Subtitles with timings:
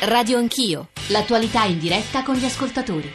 [0.00, 3.12] Radio Anch'io, l'attualità in diretta con gli ascoltatori.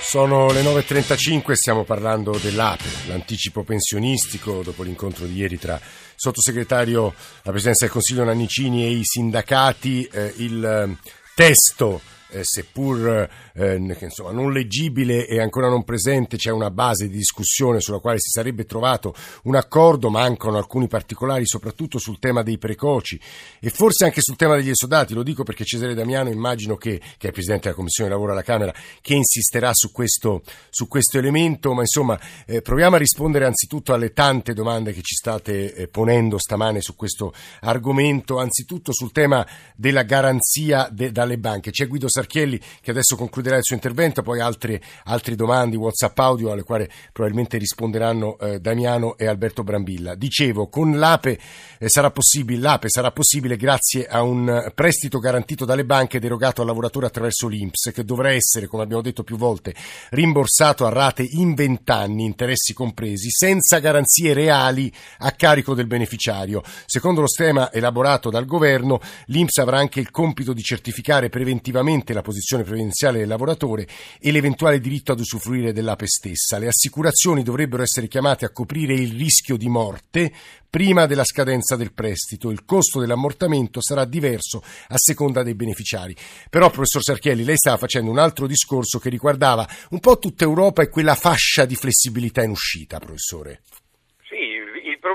[0.00, 5.80] Sono le 9.35 stiamo parlando dell'APE, l'anticipo pensionistico, dopo l'incontro di ieri tra
[6.16, 12.00] sottosegretario alla Presidenza del Consiglio Nannicini e i sindacati, eh, il eh, testo
[12.36, 17.80] eh, seppur eh, insomma, non leggibile e ancora non presente, c'è una base di discussione
[17.80, 19.14] sulla quale si sarebbe trovato
[19.44, 23.18] un accordo, mancano alcuni particolari, soprattutto sul tema dei precoci
[23.60, 25.14] e forse anche sul tema degli esodati.
[25.14, 28.74] Lo dico perché Cesare Damiano, immagino che, che è Presidente della Commissione Lavoro alla Camera,
[29.00, 34.12] che insisterà su questo, su questo elemento, ma insomma eh, proviamo a rispondere anzitutto alle
[34.12, 40.02] tante domande che ci state eh, ponendo stamane su questo argomento, anzitutto sul tema della
[40.02, 41.70] garanzia de, dalle banche.
[41.70, 46.50] C'è Guido Sarchielli che adesso concluderà il suo intervento, poi altre, altre domande, WhatsApp audio
[46.50, 50.14] alle quali probabilmente risponderanno eh, Damiano e Alberto Brambilla.
[50.14, 51.38] Dicevo, con l'APE,
[51.78, 56.66] eh, sarà possibile, l'APE sarà possibile grazie a un prestito garantito dalle banche derogato al
[56.66, 59.74] lavoratore attraverso l'INPS che dovrà essere, come abbiamo detto più volte,
[60.10, 66.62] rimborsato a rate in vent'anni, interessi compresi, senza garanzie reali a carico del beneficiario.
[66.86, 72.22] Secondo lo schema elaborato dal governo, l'INPS avrà anche il compito di certificare preventivamente la
[72.22, 73.86] posizione previdenziale del lavoratore
[74.18, 76.58] e l'eventuale diritto ad usufruire dell'APE stessa.
[76.58, 80.32] Le assicurazioni dovrebbero essere chiamate a coprire il rischio di morte
[80.68, 82.50] prima della scadenza del prestito.
[82.50, 86.14] Il costo dell'ammortamento sarà diverso a seconda dei beneficiari.
[86.50, 90.82] Però, professor Sarchielli, lei stava facendo un altro discorso che riguardava un po' tutta Europa
[90.82, 93.62] e quella fascia di flessibilità in uscita, professore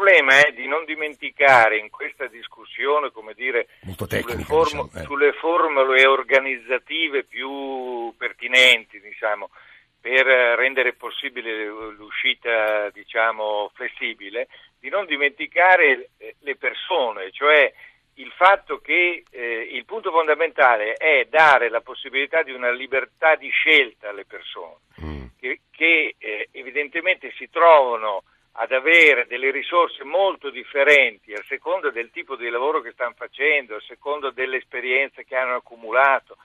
[0.02, 3.68] problema è di non dimenticare in questa discussione, come dire,
[4.08, 5.04] tecnica, sulle, form- diciamo, eh.
[5.04, 9.52] sulle, formule organizzative più pertinenti, diciamo,
[10.02, 14.48] per rendere possibile l'uscita, diciamo, flessibile,
[14.80, 17.72] di non dimenticare le persone, cioè
[18.16, 23.50] il fatto che eh, il punto fondamentale è dare la possibilità di una libertà di
[23.50, 25.26] scelta alle persone, mm.
[25.40, 32.12] che, che eh, evidentemente si trovano ad avere delle risorse molto differenti a seconda del
[32.12, 36.38] tipo di lavoro che stanno facendo, a seconda delle esperienze che hanno accumulato.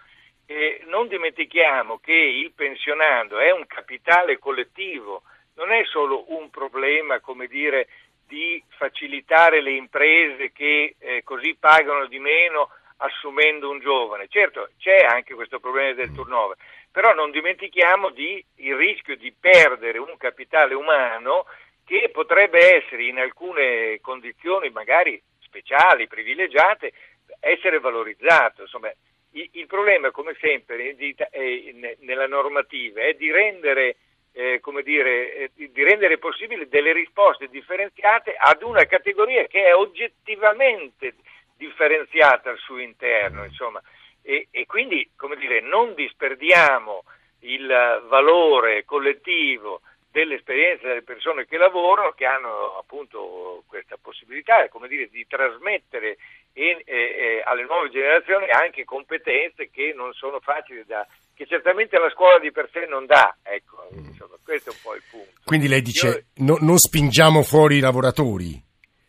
[0.46, 5.22] E non dimentichiamo che il pensionando è un capitale collettivo,
[5.54, 7.88] non è solo un problema, come dire,
[8.26, 14.28] di facilitare le imprese che eh, così pagano di meno assumendo un giovane.
[14.28, 16.56] Certo, c'è anche questo problema del turnover,
[16.90, 21.46] però non dimentichiamo di, il rischio di perdere un capitale umano
[21.86, 26.92] che potrebbe essere in alcune condizioni magari speciali, privilegiate,
[27.38, 28.62] essere valorizzato.
[28.62, 28.92] Insomma,
[29.32, 33.96] il, il, problema, come sempre, di, eh, nella normativa è di rendere,
[34.32, 41.14] eh, dire, eh, di rendere possibili delle risposte differenziate ad una categoria che è oggettivamente
[41.56, 43.44] differenziata al suo interno.
[43.44, 43.80] Insomma.
[44.22, 47.04] E, e quindi, come dire, non disperdiamo
[47.42, 49.82] il valore collettivo
[50.16, 56.16] dell'esperienza delle persone che lavorano, che hanno appunto questa possibilità come dire, di trasmettere
[56.54, 61.98] in, eh, eh, alle nuove generazioni anche competenze che non sono facili da che certamente
[61.98, 64.06] la scuola di per sé non dà, ecco, mm.
[64.06, 65.40] insomma, questo è un po' il punto.
[65.44, 68.58] Quindi lei dice Io, no, non spingiamo fuori i lavoratori?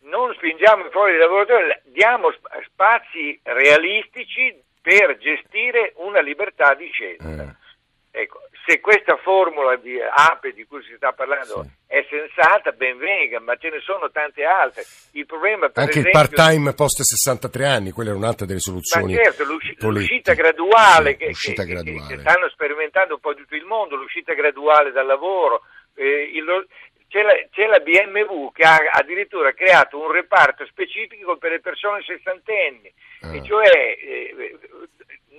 [0.02, 2.28] Non spingiamo fuori i lavoratori, diamo
[2.66, 7.56] spazi realistici per gestire una libertà di scelta.
[8.12, 8.20] Eh.
[8.20, 11.70] Ecco, se questa formula di APE di cui si sta parlando sì.
[11.86, 14.84] è sensata, ben venga, ma ce ne sono tante altre.
[15.12, 19.14] Il problema, per Anche esempio, il part-time post 63 anni, quella è un'altra delle soluzioni.
[19.14, 22.14] Ma certo, l'usci- l'uscita graduale, che, l'uscita che, graduale.
[22.14, 25.62] che, stanno sperimentando un po' tutto il mondo, l'uscita graduale dal lavoro.
[25.94, 26.44] Eh, il,
[27.08, 32.02] c'è, la, c'è la, BMW che ha addirittura creato un reparto specifico per le persone
[32.02, 32.92] sessantenni,
[33.22, 33.34] ah.
[33.34, 34.58] e cioè eh,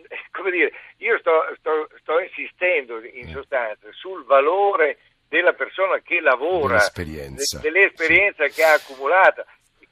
[0.32, 3.32] come dire, io sto, sto, sto insistendo in mm.
[3.32, 8.56] sostanza sul valore della persona che lavora, dell'esperienza, dell'esperienza sì.
[8.56, 9.46] che ha accumulato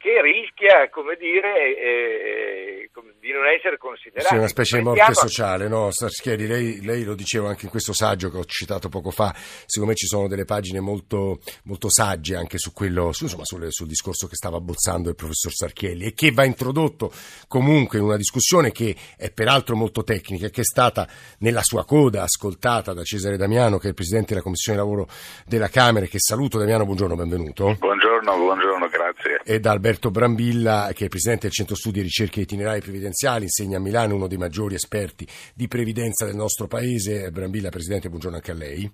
[0.08, 2.90] che rischia, come dire, eh,
[3.20, 4.30] di non essere considerato.
[4.30, 5.90] Sì, una specie di morte sociale, no?
[5.92, 9.90] Schieri, lei, lei, lo diceva anche in questo saggio che ho citato poco fa, secondo
[9.90, 13.88] me ci sono delle pagine molto, molto sagge anche su quello, su, insomma, sul, sul,
[13.88, 17.12] discorso che stava abbozzando il professor Sarchielli e che va introdotto
[17.50, 21.06] comunque in una discussione che è peraltro molto tecnica e che è stata
[21.40, 25.08] nella sua coda ascoltata da Cesare Damiano, che è il Presidente della Commissione Lavoro
[25.46, 26.58] della Camera, che saluto.
[26.58, 27.76] Damiano, buongiorno, benvenuto.
[27.78, 29.42] Buongiorno, buongiorno, grazie.
[29.44, 33.78] E da Alberto Brambilla, che è Presidente del Centro Studi e Ricerche Itinerari Previdenziali, insegna
[33.78, 37.30] a Milano, uno dei maggiori esperti di previdenza del nostro Paese.
[37.32, 38.92] Brambilla, Presidente, buongiorno anche a lei.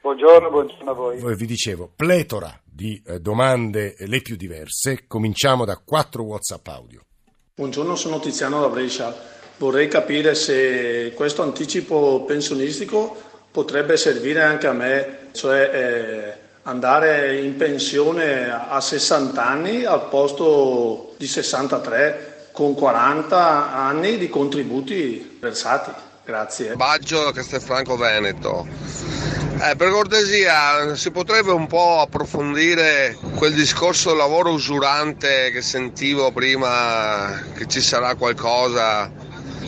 [0.00, 1.34] Buongiorno, buongiorno a voi.
[1.34, 5.04] Vi dicevo, pletora di eh, domande le più diverse.
[5.06, 7.00] Cominciamo da quattro WhatsApp audio.
[7.54, 9.14] Buongiorno, sono Tiziano da Brescia.
[9.56, 13.16] vorrei capire se questo anticipo pensionistico
[13.50, 21.14] potrebbe servire anche a me, cioè eh, andare in pensione a 60 anni al posto
[21.16, 25.90] di 63 con 40 anni di contributi versati.
[26.24, 26.74] Grazie.
[26.74, 28.66] Baggio da Castelfranco Veneto.
[29.62, 37.42] Eh, per cortesia, si potrebbe un po' approfondire quel discorso lavoro usurante che sentivo prima
[37.54, 39.10] che ci sarà qualcosa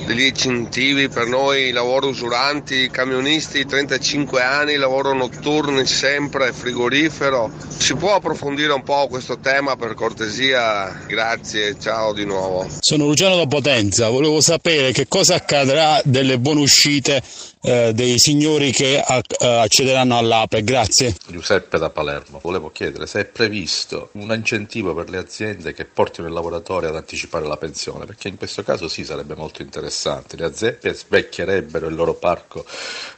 [0.08, 7.50] degli incentivi per noi lavoro usuranti, camionisti 35 anni, lavoro notturni sempre, frigorifero.
[7.76, 11.05] Si può approfondire un po' questo tema per cortesia?
[11.06, 12.66] Grazie, ciao di nuovo.
[12.81, 17.22] Sono Luciano da Potenza, volevo sapere che cosa accadrà delle buone uscite
[17.62, 20.62] eh, dei signori che eh, accederanno all'APE.
[20.62, 21.14] Grazie.
[21.26, 26.26] Giuseppe da Palermo, volevo chiedere se è previsto un incentivo per le aziende che portino
[26.26, 30.37] il lavoratore ad anticipare la pensione, perché in questo caso sì sarebbe molto interessante.
[30.37, 32.64] Le aziende svecchierebbero il loro parco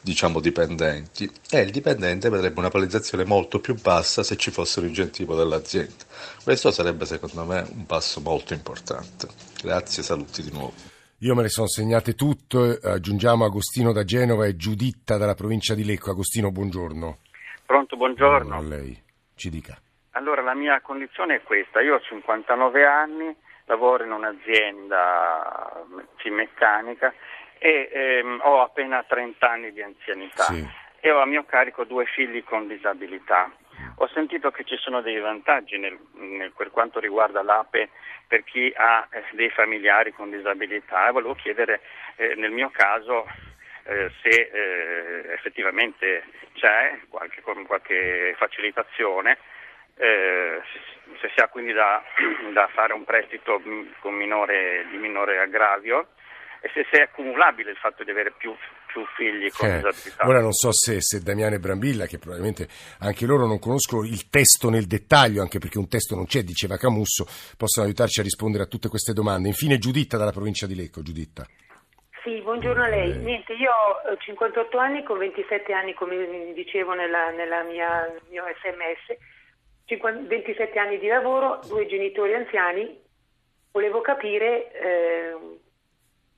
[0.01, 4.87] diciamo dipendenti e il dipendente vedrebbe una penalizzazione molto più bassa se ci fosse un
[4.87, 6.05] incentivo dell'azienda.
[6.43, 9.29] Questo sarebbe secondo me un passo molto importante.
[9.63, 11.00] Grazie, saluti di nuovo.
[11.23, 15.85] Io me le sono segnate tutte, aggiungiamo Agostino da Genova e Giuditta dalla provincia di
[15.85, 16.11] Lecco.
[16.11, 17.19] Agostino, buongiorno.
[17.67, 18.57] Pronto, buongiorno.
[18.57, 18.99] A lei,
[19.35, 19.77] ci dica.
[20.13, 23.37] Allora, la mia condizione è questa, io ho 59 anni,
[23.67, 25.85] lavoro in un'azienda
[26.31, 27.13] meccanica
[27.59, 30.67] e ehm, ho appena 30 anni di anzianità Sì.
[31.01, 33.53] e ho a mio carico due figli con disabilità.
[33.97, 37.91] Ho sentito che ci sono dei vantaggi nel- nel- per quanto riguarda l'APE
[38.27, 41.09] per chi ha eh, dei familiari con disabilità.
[41.09, 41.81] E volevo chiedere
[42.17, 43.27] eh, nel mio caso
[43.85, 46.25] eh, se eh, effettivamente
[46.55, 49.39] c'è qualche, qualche facilitazione,
[49.97, 50.61] eh,
[51.21, 52.03] se, si ha quindi da,
[52.53, 56.09] da fare un prestito mh, con minore, di minore aggravio
[56.63, 58.55] e se, se è accumulabile il fatto di avere più,
[58.87, 60.27] più figli con Eh, disabilità.
[60.27, 62.69] ora non so se, se Damiano e Brambilla, che probabilmente
[63.01, 66.77] anche loro non conoscono il testo nel dettaglio, anche perché un testo non c'è, diceva
[66.77, 67.25] Camusso,
[67.57, 69.49] possono aiutarci a rispondere a tutte queste domande.
[69.49, 71.03] Infine Giuditta dalla provincia di Lecco.
[71.03, 71.47] Giuditta.
[72.23, 73.17] Sì, buongiorno a lei.
[73.17, 78.45] Niente, io ho 58 anni con 27 anni, come dicevo nella, nella mia, nel mio
[78.61, 79.17] sms,
[79.87, 83.01] 50 27 anni di lavoro, due genitori anziani.
[83.73, 84.71] Volevo capire...
[84.73, 85.59] eh,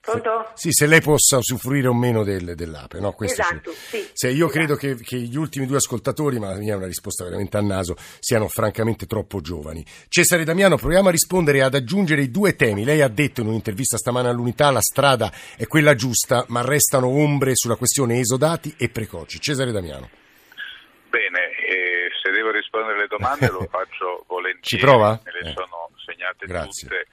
[0.03, 0.51] pronto?
[0.55, 3.13] Sì, se lei possa usufruire o meno del, dell'APE, no?
[3.13, 3.99] Questo Esatto, sì.
[4.03, 4.51] sì, Se io esatto.
[4.53, 7.61] credo che, che gli ultimi due ascoltatori, ma la mia è una risposta veramente a
[7.63, 9.85] naso, siano francamente troppo giovani.
[10.09, 12.85] Cesare Damiano, proviamo a rispondere e ad aggiungere i due temi.
[12.85, 17.53] Lei ha detto in un'intervista stamane all'Unità la strada è quella giusta, ma restano ombre
[17.55, 19.39] sulla questione esodati e precoci.
[19.41, 20.11] Cesare Damiano.
[21.09, 24.61] Bene, eh, se devo rispondere alle domande lo faccio volentieri.
[24.63, 25.21] Ci prova?
[25.25, 25.53] Me le Eh.
[25.55, 26.89] sono segnate Grazie.
[26.89, 27.07] tutte.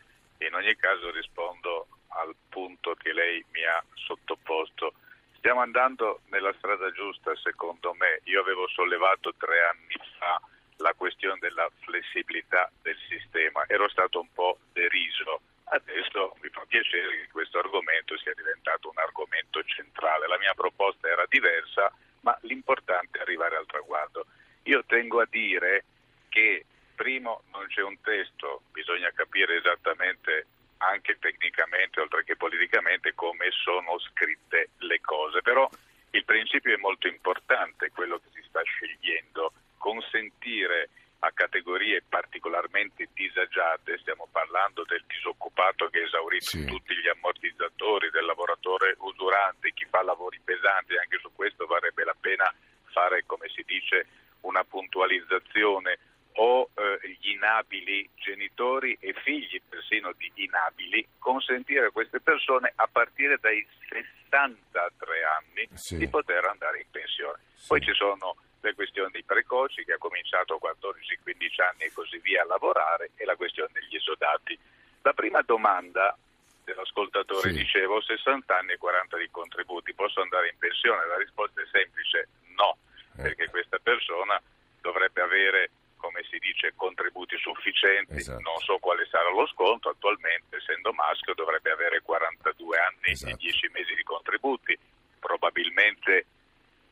[0.48, 4.94] In ogni caso rispondo al punto che lei mi ha sottoposto.
[5.38, 8.20] Stiamo andando nella strada giusta, secondo me.
[8.26, 10.42] Io avevo sollevato tre anni fa
[10.78, 13.64] la questione della flessibilità del sistema.
[13.68, 15.42] Ero stato un po' deriso.
[15.66, 20.28] Adesso mi fa piacere che questo argomento sia diventato un argomento centrale.
[20.28, 21.92] La mia proposta era diversa,
[22.22, 24.26] ma l'importante è arrivare al traguardo.
[24.64, 25.86] Io tengo a dire
[26.30, 26.66] che,
[26.96, 30.48] primo, non c'è un testo, bisogna capire esattamente
[30.80, 35.42] anche tecnicamente, oltre che politicamente, come sono scritte le cose.
[35.42, 35.70] Però
[36.12, 40.90] il principio è molto importante, quello che si sta scegliendo, consentire
[41.20, 46.66] a categorie particolarmente disagiate, stiamo parlando del disoccupato che ha esaurito Sì.
[46.66, 52.16] tutti gli ammortizzatori, del lavoratore usurante, chi fa lavori pesanti, anche su questo varrebbe la
[52.20, 52.54] pena
[52.92, 54.08] fare, come si dice,
[54.42, 56.00] una puntualizzazione
[56.42, 62.88] o eh, gli inabili genitori e figli persino di inabili, consentire a queste persone a
[62.88, 65.98] partire dai 63 anni Sì.
[65.98, 67.40] di poter andare in pensione.
[67.68, 72.18] Poi ci sono le questioni dei precoci che ha cominciato a 14-15 anni e così
[72.20, 74.58] via a lavorare e la questione degli esodati.
[75.02, 76.18] La prima domanda
[76.64, 77.58] dell'ascoltatore Sì.
[77.58, 81.06] dicevo 60 anni e 40 di contributi, posso andare in pensione?
[81.06, 82.78] La risposta è semplice, no,
[83.18, 83.24] Eh.
[83.24, 84.42] perché questa persona
[84.82, 88.40] dovrebbe avere, come si dice, contributi sufficienti, Esatto.
[88.42, 93.34] non so quale sarà lo sconto, attualmente essendo maschio dovrebbe avere 42 anni Esatto.
[93.34, 94.78] e 10 mesi di contributi,
[95.20, 96.26] probabilmente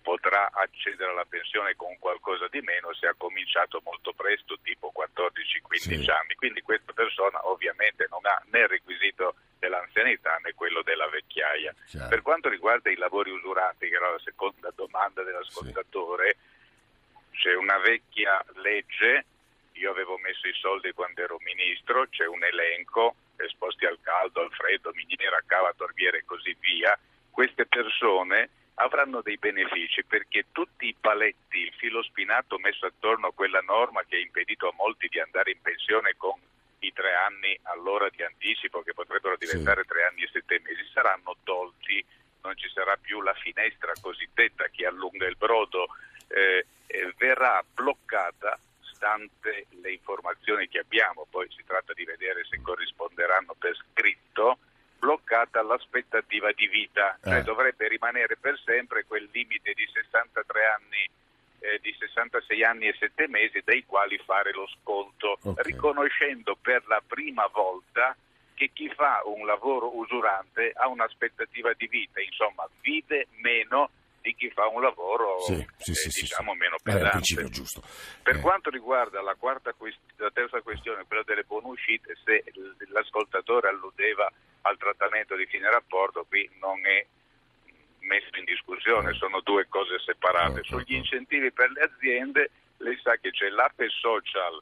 [0.02, 6.04] potrà accedere alla pensione con qualcosa di meno se ha cominciato molto presto, tipo 14-15
[6.04, 6.10] Sì.
[6.10, 6.36] anni.
[6.36, 11.76] Quindi questa persona ovviamente non ha né il requisito dell'anzianità né quello della vecchiaia.
[11.88, 12.08] Chiaro.
[12.08, 16.38] Per quanto riguarda i lavori usurati, che era la seconda domanda dell'ascoltatore,
[17.38, 19.26] c'è una vecchia legge,
[19.74, 24.52] io avevo messo i soldi quando ero ministro, c'è un elenco, esposti al caldo, al
[24.52, 26.98] freddo, miniera, cava, torbiere e così via,
[27.30, 33.34] queste persone avranno dei benefici perché tutti i paletti, il filo spinato messo attorno a
[33.34, 36.40] quella norma che ha impedito a molti di andare in pensione con
[36.80, 39.88] i tre anni all'ora di anticipo che potrebbero diventare sì.
[39.88, 42.04] tre anni e sette mesi saranno tolti,
[42.42, 45.88] non ci sarà più la finestra cosiddetta che allunga il brodo,
[46.28, 48.58] eh, eh, verrà bloccata
[48.94, 54.58] stante le informazioni che abbiamo, poi si tratta di vedere se corrisponderanno per scritto
[54.98, 57.44] bloccata l'aspettativa di vita, cioè eh.
[57.44, 61.10] dovrebbe rimanere per sempre quel limite di 63 anni,
[61.60, 65.64] eh, di 66 anni e 7 mesi dai quali fare lo sconto, okay.
[65.64, 68.16] riconoscendo per la prima volta
[68.56, 73.92] che chi fa un lavoro usurante ha un'aspettativa di vita, insomma vive meno
[74.28, 77.50] di chi fa un lavoro sì, sì, eh, sì, diciamo meno pesante.
[78.22, 78.40] Per eh.
[78.42, 82.44] quanto riguarda la, quest- la terza questione, quella delle buone uscite, se
[82.90, 84.30] l'ascoltatore alludeva
[84.64, 87.06] al trattamento di fine rapporto, qui non è
[88.00, 90.62] messo in discussione, sono due cose separate.
[90.64, 94.62] Sugli incentivi per le aziende, lei sa che c'è l'APE social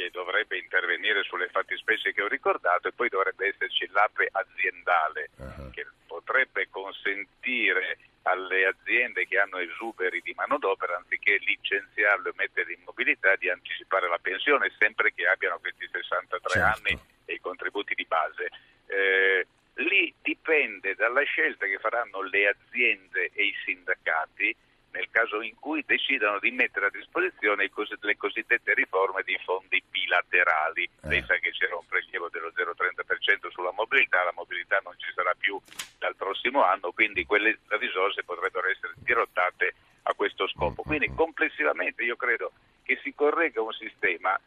[0.00, 5.70] che dovrebbe intervenire sulle fattispecie che ho ricordato e poi dovrebbe esserci l'APE aziendale uh-huh.
[5.70, 12.82] che potrebbe consentire alle aziende che hanno esuberi di manodopera anziché licenziarlo e metterli in
[12.84, 16.66] mobilità di anticipare la pensione sempre che abbiano questi 63 certo.
[16.66, 18.48] anni e i contributi di base.
[18.86, 19.46] Eh,
[19.84, 24.54] lì dipende dalla scelta che faranno le aziende e i sindacati
[24.92, 27.70] nel caso in cui decidano di mettere a disposizione
[28.00, 30.84] le cosiddette riforme di fondi bilaterali.
[30.84, 31.08] Eh.
[31.08, 35.32] Lei sa che c'era un prelievo dello 0,30% sulla mobilità, la mobilità non ci sarà
[35.38, 35.60] più
[35.98, 40.82] dal prossimo anno, quindi quelle risorse potrebbero essere dirottate a questo scopo.
[40.82, 44.38] Quindi complessivamente io credo che si corregga un sistema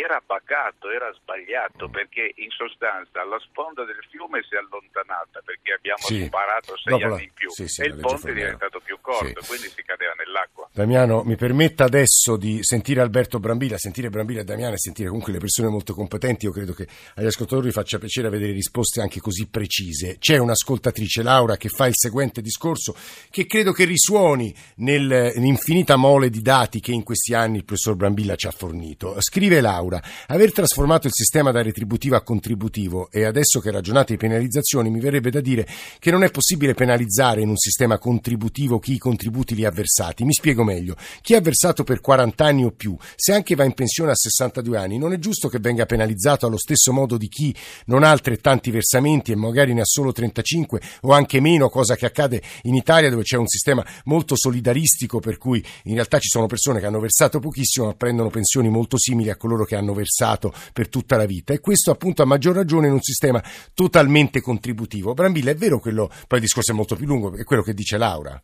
[0.00, 5.72] era bacato, era sbagliato, perché in sostanza la sponda del fiume si è allontanata perché
[5.72, 6.24] abbiamo sì.
[6.24, 9.40] sparato sei Dopo anni in più sì, sì, e il ponte è diventato più corto,
[9.46, 10.67] quindi si cadeva nell'acqua.
[10.78, 15.32] Damiano, mi permetta adesso di sentire Alberto Brambilla, sentire Brambilla e Damiano e sentire comunque
[15.32, 19.46] le persone molto competenti, io credo che agli ascoltatori faccia piacere avere risposte anche così
[19.46, 20.18] precise.
[20.18, 22.94] C'è un'ascoltatrice, Laura, che fa il seguente discorso
[23.30, 28.36] che credo che risuoni nell'infinita mole di dati che in questi anni il professor Brambilla
[28.36, 29.16] ci ha fornito.
[29.18, 30.02] Scrive Laura Laura.
[30.26, 35.00] Aver trasformato il sistema da retributivo a contributivo e adesso che ragionate di penalizzazioni mi
[35.00, 35.66] verrebbe da dire
[35.98, 40.24] che non è possibile penalizzare in un sistema contributivo chi i contributi li ha versati.
[40.24, 40.96] Mi spiego meglio.
[41.22, 44.76] Chi ha versato per 40 anni o più, se anche va in pensione a 62
[44.76, 47.54] anni, non è giusto che venga penalizzato allo stesso modo di chi
[47.86, 52.06] non ha altrettanti versamenti e magari ne ha solo 35 o anche meno, cosa che
[52.06, 56.46] accade in Italia dove c'è un sistema molto solidaristico per cui in realtà ci sono
[56.46, 60.52] persone che hanno versato pochissimo ma prendono pensioni molto simili a coloro che hanno versato
[60.72, 63.42] per tutta la vita e questo appunto a maggior ragione in un sistema
[63.74, 65.14] totalmente contributivo.
[65.14, 67.96] Brambilla, è vero quello, poi il discorso è molto più lungo, è quello che dice
[67.96, 68.40] Laura?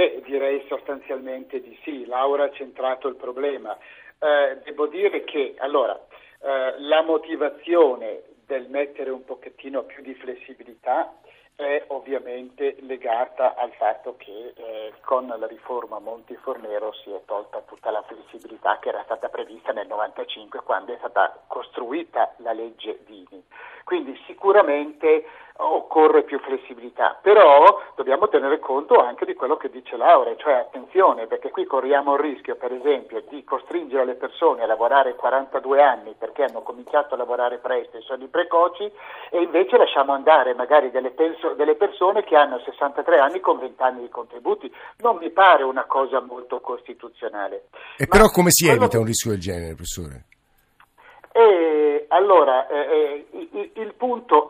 [0.00, 3.76] Beh, direi sostanzialmente di sì, Laura ha centrato il problema.
[4.18, 5.94] Eh, devo dire che allora
[6.40, 11.12] eh, la motivazione del mettere un pochettino più di flessibilità
[11.60, 17.60] è ovviamente legata al fatto che eh, con la riforma Monti Fornero si è tolta
[17.66, 23.00] tutta la flessibilità che era stata prevista nel 1995 quando è stata costruita la legge
[23.04, 23.44] Dini.
[23.84, 25.24] Quindi sicuramente
[25.62, 31.26] occorre più flessibilità, però dobbiamo tenere conto anche di quello che dice Laura, cioè attenzione
[31.26, 36.14] perché qui corriamo il rischio per esempio di costringere le persone a lavorare 42 anni
[36.16, 38.90] perché hanno cominciato a lavorare presto e sono i precoci
[39.30, 41.14] e invece lasciamo andare magari delle,
[41.54, 44.72] delle persone che hanno 63 anni con 20 anni di contributi.
[44.98, 47.68] Non mi pare una cosa molto costituzionale.
[47.96, 50.24] E Ma però come si evita un rischio del genere, professore?
[51.32, 54.49] E allora, eh, eh il, il punto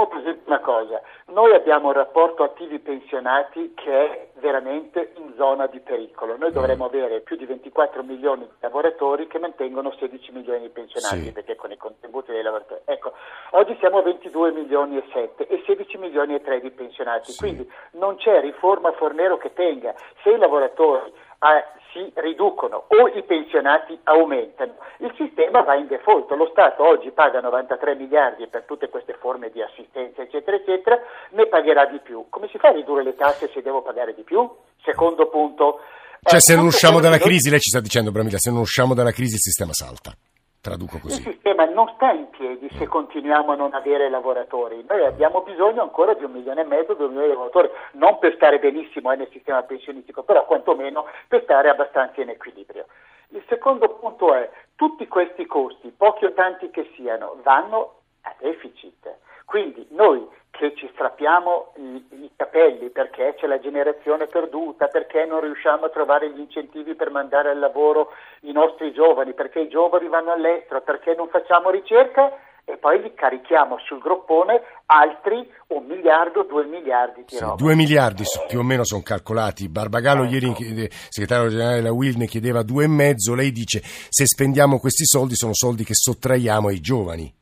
[0.00, 5.66] Teniamo presente una cosa, noi abbiamo un rapporto attivi pensionati che è veramente in zona
[5.66, 6.38] di pericolo.
[6.38, 11.24] Noi dovremmo avere più di 24 milioni di lavoratori che mantengono 16 milioni di pensionati,
[11.24, 11.32] sì.
[11.32, 12.80] perché con i contributi dei lavoratori.
[12.86, 13.12] Ecco,
[13.50, 17.38] oggi siamo a 22 milioni e 7 e 16 milioni e 3 di pensionati, sì.
[17.38, 19.94] quindi non c'è riforma Fornero che tenga.
[20.22, 24.76] Se i lavoratori eh, si riducono o i pensionati aumentano.
[24.98, 29.50] Il sistema va in default, lo Stato oggi paga 93 miliardi per tutte queste forme
[29.50, 30.98] di assistenza eccetera eccetera,
[31.30, 32.26] ne pagherà di più.
[32.28, 34.48] Come si fa a ridurre le tasse se devo pagare di più?
[34.84, 35.80] Secondo punto.
[36.22, 38.92] Cioè eh, se non usciamo dalla crisi, lei ci sta dicendo Bramila, se non usciamo
[38.94, 40.12] dalla crisi il sistema salta.
[40.60, 41.16] Traduco così.
[41.16, 44.84] Il sistema non sta in piedi se continuiamo a non avere lavoratori.
[44.86, 48.34] Noi abbiamo bisogno ancora di un milione e mezzo, due milioni di lavoratori, non per
[48.34, 52.84] stare benissimo eh, nel sistema pensionistico, però quantomeno per stare abbastanza in equilibrio.
[53.28, 59.08] Il secondo punto è tutti questi costi, pochi o tanti che siano, vanno a deficit.
[59.50, 65.40] Quindi noi che ci strappiamo i, i, capelli perché c'è la generazione perduta, perché non
[65.40, 70.06] riusciamo a trovare gli incentivi per mandare al lavoro i nostri giovani, perché i giovani
[70.06, 72.30] vanno all'estero, perché non facciamo ricerca,
[72.64, 77.56] e poi li carichiamo sul groppone altri un miliardo, due miliardi di sì, roba.
[77.56, 79.68] Due miliardi più o meno sono calcolati.
[79.68, 80.32] Barbagallo ecco.
[80.32, 83.34] ieri, il segretario generale della WIL, ne chiedeva due e mezzo.
[83.34, 87.34] Lei dice se spendiamo questi soldi sono soldi che sottraiamo ai giovani.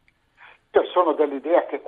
[0.73, 1.83] Io sono dell'idea che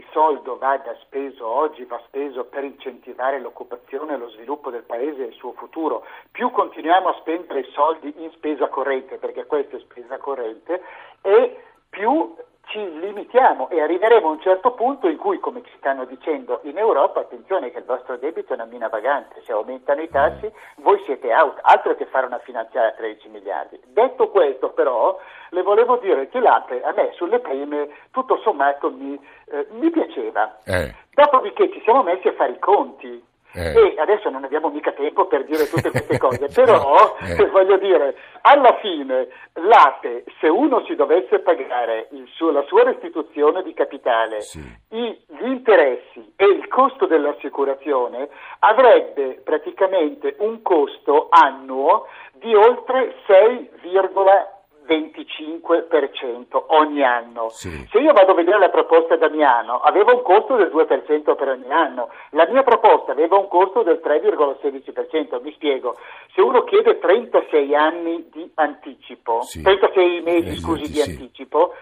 [0.00, 5.22] qualsiasi soldo vada speso oggi va speso per incentivare l'occupazione e lo sviluppo del paese
[5.22, 6.04] e il suo futuro.
[6.30, 10.82] Più continuiamo a spendere soldi in spesa corrente, perché questa è spesa corrente,
[11.22, 12.34] e più
[12.70, 16.78] ci limitiamo e arriveremo a un certo punto in cui, come ci stanno dicendo in
[16.78, 21.02] Europa, attenzione che il vostro debito è una mina vagante, se aumentano i tassi voi
[21.04, 23.80] siete out, altro che fare una finanziaria a 13 miliardi.
[23.86, 25.18] Detto questo però,
[25.50, 29.18] le volevo dire che l'APE a me sulle prime tutto sommato mi,
[29.50, 30.58] eh, mi piaceva.
[30.64, 30.94] Eh.
[31.12, 33.72] Dopodiché ci siamo messi a fare i conti eh.
[33.72, 37.46] E adesso non abbiamo mica tempo per dire tutte queste cose, però eh.
[37.50, 43.74] voglio dire, alla fine l'APE, se uno si dovesse pagare suo, la sua restituzione di
[43.74, 44.60] capitale, sì.
[44.90, 48.28] i, gli interessi e il costo dell'assicurazione,
[48.60, 54.58] avrebbe praticamente un costo annuo di oltre 6,1
[54.90, 57.48] 25% ogni anno.
[57.50, 57.86] Sì.
[57.90, 61.70] Se io vado a vedere la proposta Damiano, aveva un costo del 2% per ogni
[61.70, 65.40] anno, la mia proposta aveva un costo del 3,16%.
[65.42, 65.96] Mi spiego,
[66.34, 69.62] se uno chiede 36 anni di anticipo, sì.
[69.62, 71.74] 36 mesi, scusi, di anticipo,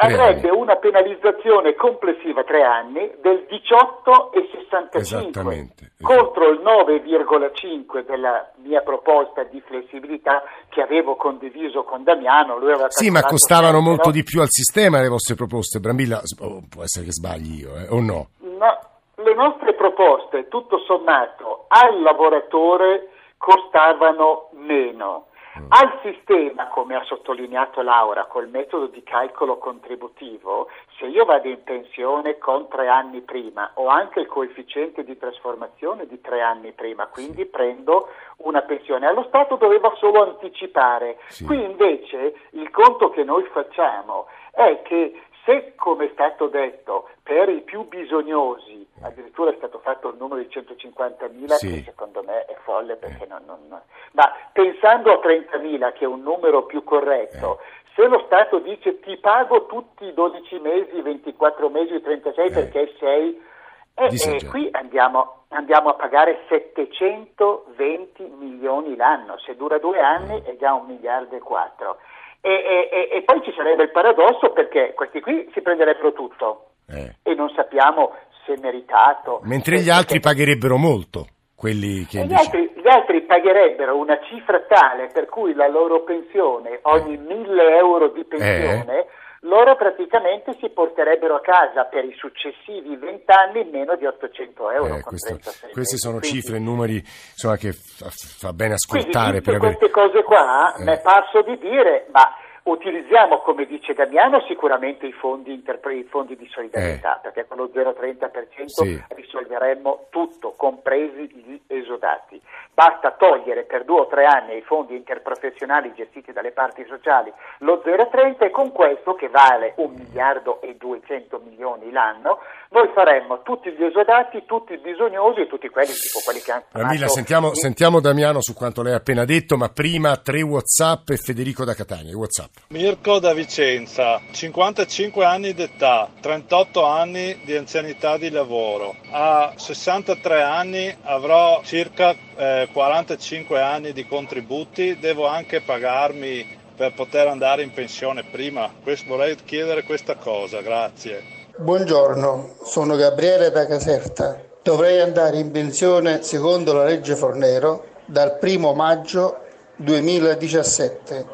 [0.00, 5.66] avrebbe una penalizzazione complessiva tre anni del 18,65
[6.00, 12.56] contro il 9,5 della mia proposta di flessibilità che avevo condiviso con Damiano.
[12.88, 14.12] sì, ma costavano sempre, molto no?
[14.12, 16.22] di più al sistema le vostre proposte, Brambilla.
[16.40, 18.28] Oh, può essere che sbagli io, eh, o no?
[18.38, 18.78] No,
[19.16, 25.26] le nostre proposte, tutto sommato, al lavoratore costavano meno.
[25.68, 30.68] Al sistema, come ha sottolineato Laura, col metodo di calcolo contributivo,
[30.98, 36.06] se io vado in pensione con tre anni prima ho anche il coefficiente di trasformazione
[36.06, 39.06] di tre anni prima, quindi prendo una pensione.
[39.06, 41.18] Allo Stato doveva solo anticipare.
[41.28, 41.44] Sì.
[41.44, 47.48] Qui invece il conto che noi facciamo è che se, come è stato detto, per
[47.48, 51.74] i più bisognosi, addirittura è stato fatto il numero di 150.000, sì.
[51.74, 53.80] che secondo me è folle perché non, non,
[54.12, 57.92] ma pensando a 30.000, che è un numero più corretto, eh.
[57.96, 62.52] se lo Stato dice ti pago tutti i 12 mesi, 24 mesi, 36 eh.
[62.52, 63.48] perché sei...
[63.92, 70.52] E, e qui andiamo, andiamo, a pagare 720 milioni l'anno, se dura due anni eh.
[70.52, 71.98] è già un miliardo e quattro.
[72.42, 77.16] E, e, e, poi ci sarebbe il paradosso perché questi qui si prenderebbero tutto eh.
[77.22, 78.14] e non sappiamo
[78.46, 79.40] se meritato.
[79.44, 81.26] Mentre gli altri pagherebbero molto.
[81.54, 86.78] Quelli che gli, altri, gli altri pagherebbero una cifra tale per cui la loro pensione,
[86.84, 87.76] ogni 1000 eh.
[87.76, 89.06] euro di pensione, eh
[89.44, 94.96] loro praticamente si porterebbero a casa per i successivi 20 anni meno di 800 euro.
[94.96, 95.38] Eh, questo,
[95.72, 99.40] queste sono quindi, cifre e numeri insomma, che fa, fa, bene ascoltare.
[99.40, 99.76] Quindi, per aver...
[99.76, 100.84] queste cose qua eh.
[100.84, 106.04] mi è parso di dire, ma Utilizziamo, come dice Damiano, sicuramente i fondi, interpre- i
[106.04, 107.20] fondi di solidarietà, eh.
[107.22, 109.02] perché con lo 0,30% sì.
[109.08, 112.40] risolveremmo tutto, compresi gli esodati.
[112.72, 117.82] Basta togliere per due o tre anni i fondi interprofessionali gestiti dalle parti sociali lo
[117.84, 122.40] 0,30 e con questo, che vale 1 miliardo e 200 milioni l'anno,
[122.72, 126.64] noi faremmo tutti gli esodati, tutti i bisognosi e tutti quelli, tipo quelli che hanno...
[126.70, 131.16] Ramilla, sentiamo, sentiamo Damiano su quanto lei ha appena detto, ma prima tre Whatsapp e
[131.16, 132.16] Federico da Catania.
[132.16, 132.50] Whatsapp.
[132.68, 138.94] Mirko da Vicenza, 55 anni d'età, 38 anni di anzianità di lavoro.
[139.10, 147.26] A 63 anni avrò circa eh, 45 anni di contributi, devo anche pagarmi per poter
[147.26, 148.72] andare in pensione prima.
[148.80, 151.39] Questo, vorrei chiedere questa cosa, grazie.
[151.60, 154.40] Buongiorno, sono Gabriele da Caserta.
[154.62, 159.40] Dovrei andare in pensione secondo la legge Fornero dal 1 maggio
[159.76, 161.26] 2017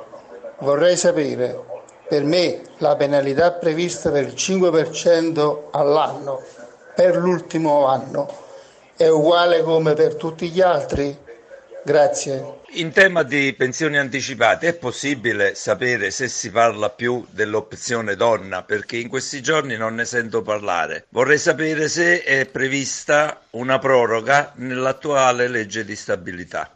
[0.59, 1.63] Vorrei sapere,
[2.09, 6.43] per me la penalità prevista del 5% all'anno
[6.97, 8.27] per l'ultimo anno
[8.97, 11.17] è uguale come per tutti gli altri?
[11.87, 12.63] Grazie.
[12.71, 18.97] In tema di pensioni anticipate è possibile sapere se si parla più dell'opzione donna perché
[18.97, 21.07] in questi giorni non ne sento parlare.
[21.11, 26.73] Vorrei sapere se è prevista una proroga nell'attuale legge di stabilità.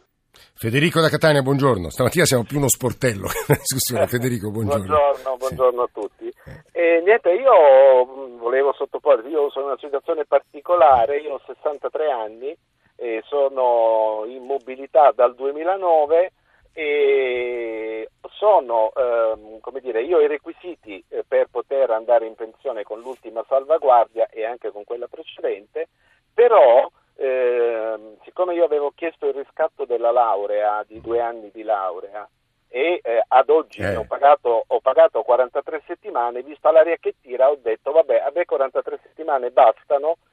[0.53, 1.89] Federico da Catania, buongiorno.
[1.89, 4.07] Stamattina siamo più uno sportello che una discussione.
[4.07, 4.85] Federico, buongiorno.
[4.85, 6.33] Buongiorno, buongiorno a tutti.
[6.71, 12.11] E, niente, io mh, volevo sottoporre, io sono in una situazione particolare, io ho 63
[12.11, 12.57] anni
[13.01, 16.33] e sono in mobilità dal 2009
[16.71, 22.83] e sono, ehm, come dire, io ho i requisiti eh, per poter andare in pensione
[22.83, 25.89] con l'ultima salvaguardia e anche con quella precedente,
[26.31, 32.29] però eh, siccome io avevo chiesto il riscatto della laurea, di due anni di laurea,
[32.69, 33.95] e eh, ad oggi Eh.
[33.95, 38.45] ho, pagato, ho pagato 43 settimane, vista l'aria che tira ho detto vabbè a me
[38.45, 40.30] 43 settimane bastano, Eh,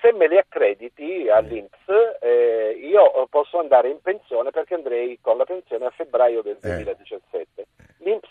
[0.00, 1.78] se me le accrediti all'Inps
[2.20, 7.66] eh, io posso andare in pensione perché andrei con la pensione a febbraio del 2017.
[7.98, 8.28] L'Inps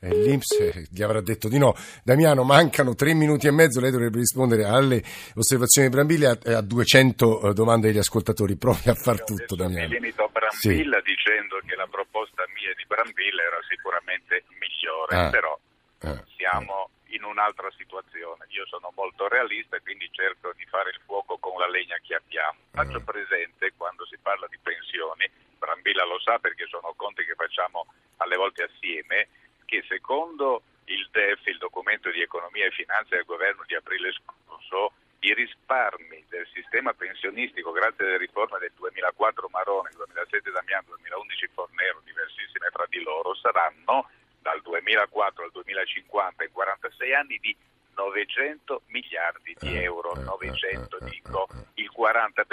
[0.00, 1.74] Eh, L'Inps eh, gli avrà detto di no.
[2.04, 5.02] Damiano, mancano tre minuti e mezzo, lei dovrebbe rispondere alle
[5.34, 8.56] osservazioni di Brambilla e a, a 200 eh, domande degli ascoltatori.
[8.56, 9.88] Provi a far tutto, Mi Damiano.
[9.88, 15.30] limito a Brambilla dicendo che la proposta mia di Brambilla era sicuramente migliore, Ah.
[15.30, 15.58] però
[16.02, 16.22] Ah.
[16.36, 18.46] siamo in un'altra situazione.
[18.50, 22.14] Io sono molto realista e quindi cerco di fare il fuoco con la legna che
[22.14, 22.60] abbiamo.
[22.70, 27.86] Faccio presente quando si parla di pensioni, Brambilla lo sa perché sono conti che facciamo
[28.18, 29.28] alle volte assieme,
[29.64, 34.92] che secondo il DEF, il documento di economia e finanza del governo di aprile scorso,
[35.20, 42.00] i risparmi del sistema pensionistico grazie alle riforme del 2004 Marone, 2007 Damiano, 2011 Fornero,
[42.04, 44.08] diversissime fra di loro, saranno
[44.46, 47.50] dal 2004 al 2050 in 46 anni di
[47.96, 52.46] 900 miliardi di euro, 900 dico, il 40%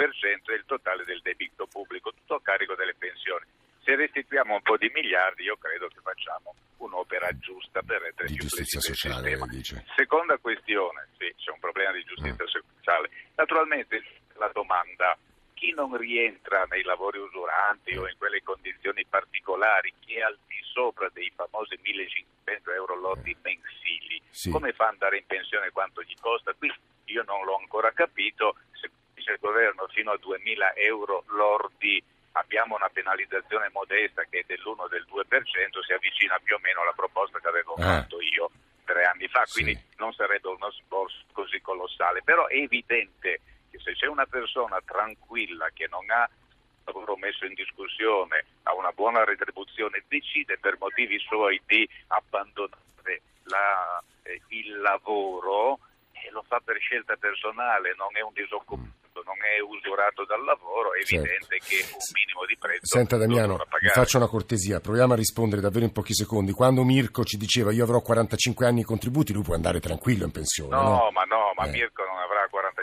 [0.50, 3.46] è il totale del debito pubblico, tutto a carico delle pensioni.
[3.84, 8.38] Se restituiamo un po' di miliardi io credo che facciamo un'opera giusta per rendere Di
[8.38, 9.84] più giustizia il sociale, lei dice.
[9.94, 13.10] Seconda questione, sì, c'è un problema di giustizia sociale.
[13.36, 14.02] Naturalmente
[14.34, 15.16] la domanda,
[15.64, 20.56] chi non rientra nei lavori usuranti o in quelle condizioni particolari, chi è al di
[20.60, 24.50] sopra dei famosi 1500 euro lordi mensili, Sì.
[24.50, 26.52] come fa ad andare in pensione, quanto gli costa?
[26.52, 26.70] Qui
[27.06, 32.74] io non l'ho ancora capito, se dice il governo fino a 2000 euro lordi abbiamo
[32.74, 37.38] una penalizzazione modesta che è dell'1 del 2%, si avvicina più o meno alla proposta
[37.40, 38.02] che avevo Ah.
[38.02, 38.50] fatto io
[38.84, 43.40] tre anni fa, quindi non sarebbe uno sforzo così colossale, però è evidente
[43.74, 46.28] che se c'è una persona tranquilla che non ha
[46.84, 54.02] lavoro messo in discussione, ha una buona retribuzione, decide per motivi suoi di abbandonare la-
[54.22, 55.78] eh, il lavoro
[56.12, 58.92] e lo fa per scelta personale, non è un disoccupato,
[59.24, 61.24] non è usurato dal lavoro, è Certo.
[61.24, 65.60] evidente che un minimo di prezzo Senta Damiano, vi faccio una cortesia, proviamo a rispondere
[65.62, 66.52] davvero in pochi secondi.
[66.52, 70.32] Quando Mirko ci diceva io avrò 45 anni di contributi, lui può andare tranquillo in
[70.32, 70.74] pensione.
[70.74, 71.10] No, no?
[71.12, 71.70] ma no, ma Eh.
[71.70, 72.13] Mirko non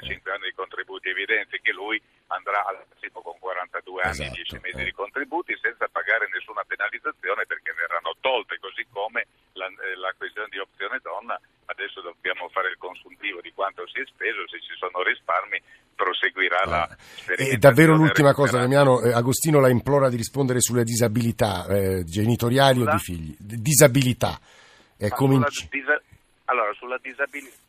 [0.01, 4.25] avrà 45 anni di contributi, è evidente che lui andrà al massimo con 42 anni
[4.25, 9.27] e Esatto, 10 mesi di contributi senza pagare nessuna penalizzazione perché verranno tolte, così come
[9.53, 14.01] la, eh, la questione di opzione donna, adesso dobbiamo fare il consuntivo di quanto si
[14.01, 15.61] è speso, se ci sono risparmi
[15.93, 16.89] proseguirà la
[17.37, 18.57] E davvero l'ultima cosa.
[18.57, 22.93] Damiano, eh, Agostino la implora di rispondere sulle disabilità eh, genitoriali o Sulla?
[22.95, 23.35] di figli.
[23.37, 24.39] Disabilità.
[24.97, 25.45] Eh, Ma come
[26.45, 27.60] allora, sulla disabilità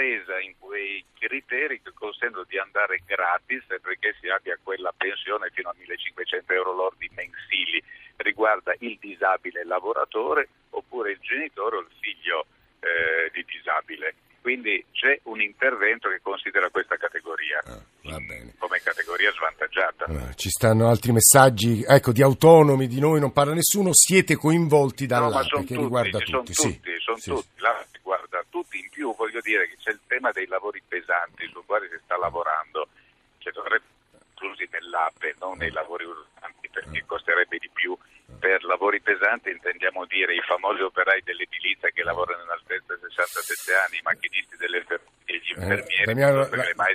[0.00, 5.50] è compresa in quei criteri che consentono di andare gratis perché si abbia quella pensione
[5.52, 7.82] fino a 1500 euro lordi mensili.
[8.16, 12.46] Riguarda il disabile lavoratore oppure il genitore o il figlio
[12.80, 14.14] eh, di disabile.
[14.40, 17.60] Quindi c'è un intervento che considera questa categoria
[18.08, 18.20] Ah,
[18.58, 20.04] come categoria svantaggiata.
[20.04, 25.06] Allora, ci stanno altri messaggi, ecco, di autonomi, di noi non parla nessuno, siete coinvolti
[25.06, 26.52] No, dall'APE sono che tutti, riguarda sono tutti.
[26.52, 26.98] tutti, sì.
[27.00, 27.55] sono Sì, tutti,
[46.06, 46.32] tenía,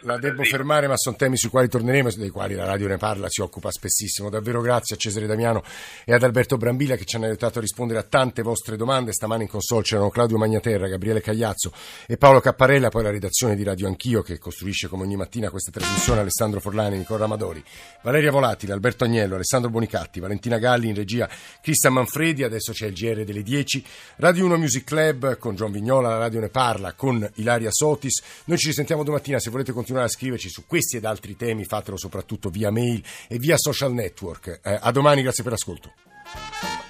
[0.01, 3.27] la devo fermare, ma sono temi sui quali torneremo, dei quali la radio ne parla,
[3.29, 4.29] si occupa spessissimo.
[4.29, 5.63] Davvero grazie a Cesare Damiano
[6.05, 9.13] e ad Alberto Brambilla che ci hanno aiutato a rispondere a tante vostre domande.
[9.13, 11.71] Stamane in console c'erano Claudio Magnaterra, Gabriele Cagliazzo
[12.07, 15.71] e Paolo Capparella, poi la redazione di Radio Anch'io che costruisce come ogni mattina questa
[15.71, 17.63] trasmissione, Alessandro Forlani, Nicola Amadori,
[18.01, 21.29] Valeria Volatile, Alberto Agnello, Alessandro Bonicatti, Valentina Galli in regia,
[21.61, 23.85] Cristian Manfredi, adesso c'è il GR delle 10,
[24.17, 28.21] Radio 1 Music Club con John Vignola, la radio ne parla con Ilaria Sotis.
[28.45, 31.97] Noi ci risentiamo domattina, se volete continuare a scriverci su questi ed altri temi, fatelo
[31.97, 34.62] soprattutto via mail e via social network.
[34.63, 36.80] Eh, a domani, grazie per l'ascolto.